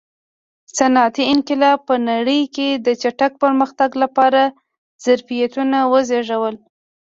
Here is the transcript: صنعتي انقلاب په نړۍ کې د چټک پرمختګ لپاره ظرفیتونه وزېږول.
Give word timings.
صنعتي 0.77 1.23
انقلاب 1.33 1.79
په 1.87 1.95
نړۍ 2.09 2.41
کې 2.55 2.67
د 2.85 2.87
چټک 3.01 3.31
پرمختګ 3.43 3.89
لپاره 4.03 4.41
ظرفیتونه 5.05 5.77
وزېږول. 5.93 6.55